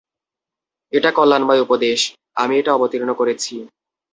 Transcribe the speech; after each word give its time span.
এটা 0.93 1.09
কল্যাণময় 1.11 1.63
উপদেশ, 1.65 1.99
আমি 2.35 2.53
এটা 2.57 2.71
অবতীর্ণ 2.73 3.09
করেছি। 3.13 3.53